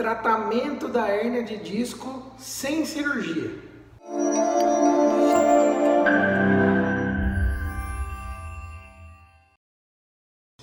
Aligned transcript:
Tratamento 0.00 0.88
da 0.88 1.08
hérnia 1.08 1.42
de 1.42 1.58
disco 1.58 2.22
sem 2.38 2.86
cirurgia. 2.86 3.50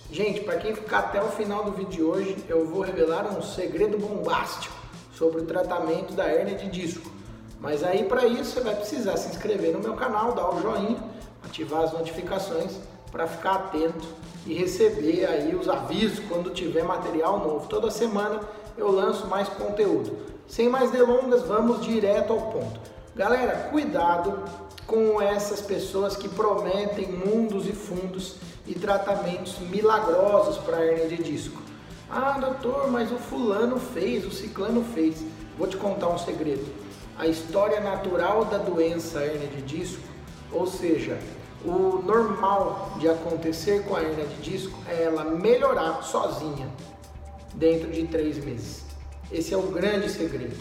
Gente, 0.10 0.39
para 0.39 0.58
quem 0.58 0.73
ficar 0.73 0.97
até 0.97 1.21
o 1.21 1.29
final 1.29 1.65
do 1.65 1.71
vídeo 1.73 1.92
de 1.92 2.02
hoje, 2.02 2.46
eu 2.50 2.65
vou 2.65 2.81
revelar 2.81 3.28
um 3.28 3.44
segredo 3.44 4.00
bombástico 4.00 4.76
sobre 5.13 5.42
o 5.42 5.46
tratamento 5.46 6.14
da 6.14 6.26
hérnia 6.26 6.58
de 6.58 6.68
disco. 6.72 7.12
Mas 7.60 7.84
aí 7.84 8.06
para 8.06 8.26
isso 8.26 8.54
você 8.54 8.62
vai 8.62 8.74
precisar 8.74 9.18
se 9.18 9.30
inscrever 9.30 9.72
no 9.72 9.80
meu 9.80 9.94
canal, 9.94 10.34
dar 10.34 10.50
o 10.50 10.60
joinha, 10.60 10.98
ativar 11.46 11.84
as 11.84 11.94
notificações 11.94 12.80
para 13.12 13.28
ficar 13.28 13.54
atento 13.54 14.08
e 14.48 14.56
receber 14.56 15.28
aí 15.28 15.54
os 15.54 15.70
avisos 15.70 16.26
quando 16.28 16.50
tiver 16.50 16.84
material 16.84 17.38
novo. 17.38 17.68
Toda 17.68 17.92
semana 17.92 18.40
eu 18.78 18.91
lanço 18.91 19.28
mais 19.28 19.50
conteúdo. 19.50 20.18
Sem 20.48 20.70
mais 20.70 20.91
delongas, 20.91 21.41
vamos 21.41 21.81
direto 21.81 22.31
ao 22.31 22.40
ponto. 22.52 22.80
Galera, 23.16 23.70
cuidado 23.72 24.44
com 24.86 25.22
essas 25.22 25.59
pessoas 25.59 26.16
que 26.16 26.30
prometem 26.30 27.12
mundos 27.12 27.67
e 27.67 27.73
fundos 27.73 28.36
e 28.66 28.73
tratamentos 28.73 29.58
milagrosos 29.59 30.58
para 30.59 30.86
hernia 30.86 31.08
de 31.08 31.23
disco. 31.23 31.62
Ah, 32.09 32.38
doutor, 32.40 32.90
mas 32.90 33.12
o 33.12 33.17
fulano 33.17 33.77
fez, 33.77 34.26
o 34.26 34.31
ciclano 34.31 34.84
fez. 34.94 35.22
Vou 35.58 35.67
te 35.67 35.75
contar 35.75 36.08
um 36.08 36.17
segredo. 36.17 36.66
A 37.17 37.28
história 37.28 37.81
natural 37.81 38.45
da 38.45 38.59
doença 38.59 39.25
hernia 39.25 39.48
de 39.48 39.62
disco, 39.64 40.03
ou 40.52 40.67
seja, 40.67 41.20
o 41.66 42.02
normal 42.05 42.94
de 43.00 43.09
acontecer 43.09 43.84
com 43.86 43.95
a 43.95 44.03
hernia 44.03 44.25
de 44.25 44.36
disco 44.36 44.78
é 44.88 45.03
ela 45.03 45.25
melhorar 45.25 46.03
sozinha 46.03 46.70
dentro 47.56 47.92
de 47.92 48.06
três 48.08 48.44
meses. 48.44 48.86
Esse 49.32 49.54
é 49.54 49.58
o 49.58 49.64
grande 49.64 50.10
segredo. 50.10 50.56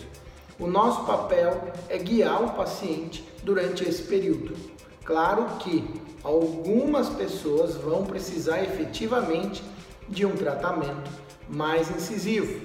O 0.58 0.66
nosso 0.66 1.04
papel 1.04 1.72
é 1.88 1.98
guiar 1.98 2.42
o 2.42 2.50
paciente 2.50 3.22
durante 3.42 3.84
esse 3.84 4.02
período. 4.02 4.56
Claro 5.04 5.44
que 5.60 5.84
algumas 6.24 7.08
pessoas 7.10 7.74
vão 7.74 8.04
precisar 8.04 8.62
efetivamente 8.62 9.62
de 10.08 10.24
um 10.24 10.34
tratamento 10.34 11.10
mais 11.48 11.90
incisivo. 11.90 12.60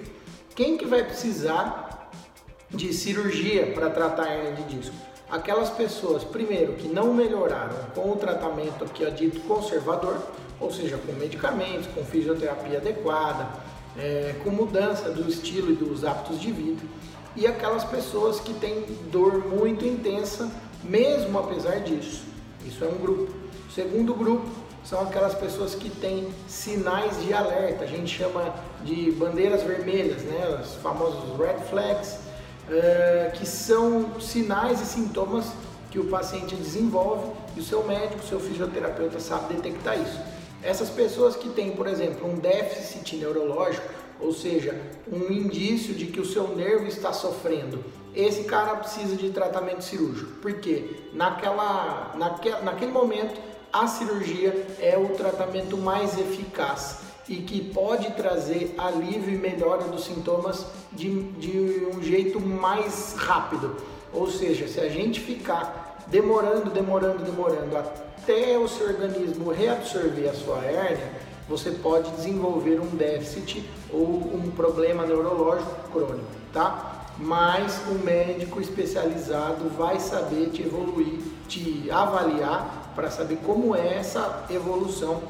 Quem 0.56 0.78
que 0.78 0.85
vai 0.85 1.03
precisar 1.03 2.09
de 2.69 2.94
cirurgia 2.94 3.73
para 3.73 3.89
tratar 3.89 4.23
a 4.23 4.35
hernia 4.35 4.53
de 4.53 4.78
disco? 4.78 4.95
Aquelas 5.30 5.69
pessoas, 5.69 6.23
primeiro, 6.23 6.73
que 6.73 6.88
não 6.88 7.13
melhoraram 7.13 7.75
com 7.95 8.11
o 8.11 8.16
tratamento 8.16 8.85
que 8.85 9.06
é 9.06 9.09
dito 9.09 9.39
conservador, 9.41 10.17
ou 10.59 10.72
seja, 10.72 10.97
com 10.97 11.13
medicamentos, 11.13 11.88
com 11.88 12.03
fisioterapia 12.03 12.80
adequada, 12.80 13.47
é, 13.97 14.36
com 14.44 14.50
mudança 14.50 15.09
do 15.09 15.28
estilo 15.30 15.72
e 15.72 15.75
dos 15.75 16.03
hábitos 16.03 16.39
de 16.39 16.52
vida, 16.52 16.81
e 17.36 17.47
aquelas 17.47 17.84
pessoas 17.84 18.39
que 18.39 18.53
têm 18.53 18.86
dor 19.11 19.45
muito 19.47 19.86
intensa, 19.86 20.52
mesmo 20.84 21.39
apesar 21.39 21.80
disso. 21.80 22.23
Isso 22.66 22.84
é 22.84 22.88
um 22.88 22.97
grupo. 22.97 23.34
O 23.67 23.72
segundo 23.72 24.14
grupo 24.14 24.50
são 24.84 25.02
aquelas 25.02 25.34
pessoas 25.36 25.75
que 25.75 25.89
têm 25.89 26.28
sinais 26.47 27.22
de 27.23 27.34
alerta, 27.34 27.84
a 27.84 27.88
gente 27.88 28.17
chama 28.17 28.53
de 28.84 29.12
bandeiras 29.12 29.64
vermelhas, 29.64 30.23
né? 30.23 30.59
os 30.62 30.75
famosos 30.75 31.38
red 31.38 31.64
flags, 31.69 32.17
uh, 32.67 33.31
que 33.34 33.45
são 33.45 34.19
sinais 34.19 34.81
e 34.81 34.86
sintomas 34.86 35.52
que 35.92 36.00
o 36.00 36.06
paciente 36.06 36.56
desenvolve 36.56 37.31
e 37.56 37.59
o 37.59 37.64
seu 37.64 37.84
médico, 37.86 38.23
o 38.23 38.28
seu 38.28 38.39
fisioterapeuta 38.39 39.19
sabe 39.19 39.53
detectar 39.53 40.00
isso. 40.00 40.19
Essas 40.63 40.89
pessoas 40.89 41.35
que 41.35 41.49
têm, 41.49 41.71
por 41.71 41.87
exemplo, 41.87 42.29
um 42.29 42.35
déficit 42.35 43.15
neurológico, 43.15 43.87
ou 44.19 44.31
seja, 44.31 44.79
um 45.11 45.31
indício 45.31 45.95
de 45.95 46.05
que 46.05 46.19
o 46.19 46.25
seu 46.25 46.55
nervo 46.55 46.85
está 46.85 47.11
sofrendo, 47.11 47.83
esse 48.13 48.43
cara 48.43 48.75
precisa 48.75 49.15
de 49.15 49.31
tratamento 49.31 49.83
cirúrgico, 49.83 50.31
porque 50.41 51.07
naquela, 51.13 52.11
naquele, 52.15 52.61
naquele 52.61 52.91
momento 52.91 53.39
a 53.73 53.87
cirurgia 53.87 54.67
é 54.79 54.97
o 54.97 55.16
tratamento 55.16 55.77
mais 55.77 56.17
eficaz 56.17 57.00
e 57.27 57.38
que 57.38 57.63
pode 57.71 58.11
trazer 58.11 58.75
alívio 58.77 59.33
e 59.33 59.38
melhora 59.38 59.85
dos 59.85 60.03
sintomas 60.03 60.66
de, 60.91 61.23
de 61.33 61.85
um 61.85 62.03
jeito 62.03 62.39
mais 62.39 63.16
rápido. 63.17 63.77
Ou 64.13 64.29
seja, 64.29 64.67
se 64.67 64.79
a 64.81 64.89
gente 64.89 65.21
ficar 65.21 65.81
demorando, 66.11 66.69
demorando, 66.69 67.23
demorando 67.23 67.77
até 67.77 68.57
o 68.57 68.67
seu 68.67 68.88
organismo 68.88 69.51
reabsorver 69.51 70.29
a 70.29 70.33
sua 70.33 70.63
hérnia, 70.63 71.11
você 71.47 71.72
pode 71.72 72.11
desenvolver 72.11 72.79
um 72.79 72.95
déficit 72.95 73.67
ou 73.91 74.07
um 74.07 74.51
problema 74.51 75.05
neurológico 75.05 75.89
crônico, 75.91 76.27
tá? 76.53 77.07
Mas 77.17 77.81
o 77.89 77.94
médico 78.05 78.61
especializado 78.61 79.69
vai 79.69 80.00
saber 80.00 80.50
te 80.50 80.61
evoluir, 80.61 81.19
te 81.47 81.89
avaliar 81.89 82.91
para 82.95 83.09
saber 83.09 83.38
como 83.45 83.75
é 83.75 83.97
essa 83.97 84.45
evolução 84.50 85.21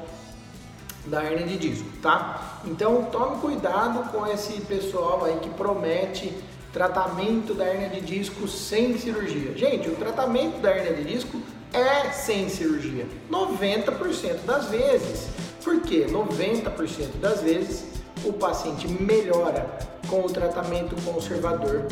da 1.05 1.23
hernia 1.23 1.47
de 1.47 1.57
disco, 1.57 1.89
tá? 2.01 2.59
Então 2.65 3.05
tome 3.11 3.39
cuidado 3.39 4.11
com 4.11 4.27
esse 4.27 4.61
pessoal 4.61 5.25
aí 5.25 5.37
que 5.39 5.49
promete 5.49 6.31
tratamento 6.71 7.53
da 7.53 7.65
hernia 7.65 7.89
de 7.89 8.01
disco 8.01 8.47
sem 8.47 8.97
cirurgia. 8.97 9.57
Gente, 9.57 9.89
o 9.89 9.95
tratamento 9.95 10.59
da 10.61 10.75
hernia 10.75 10.93
de 10.93 11.13
disco 11.13 11.41
é 11.73 12.11
sem 12.11 12.49
cirurgia, 12.49 13.05
90% 13.29 14.45
das 14.45 14.67
vezes. 14.69 15.27
Por 15.63 15.81
quê? 15.81 16.07
90% 16.09 17.19
das 17.19 17.41
vezes 17.41 17.85
o 18.23 18.33
paciente 18.33 18.87
melhora 18.87 19.67
com 20.07 20.21
o 20.21 20.29
tratamento 20.29 20.95
conservador 21.03 21.87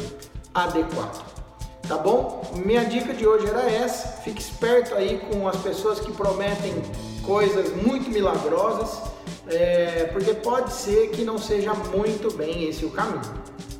adequado 0.53 1.40
tá 1.90 1.97
bom? 1.97 2.44
Minha 2.63 2.85
dica 2.85 3.16
de 3.16 3.28
hoje 3.28 3.47
era 3.47 3.63
essa. 3.63 4.22
Fique 4.22 4.40
esperto 4.40 4.94
aí 4.94 5.19
com 5.31 5.47
as 5.47 5.57
pessoas 5.57 6.00
que 6.00 6.11
prometem 6.11 6.72
coisas 7.25 7.75
muito 7.75 8.11
milagrosas, 8.11 9.01
é, 9.47 10.07
porque 10.13 10.35
pode 10.35 10.72
ser 10.72 11.09
que 11.09 11.25
não 11.25 11.40
seja 11.40 11.73
muito 11.73 12.31
bem 12.38 12.69
esse 12.69 12.85
o 12.85 12.91
caminho. 12.91 13.34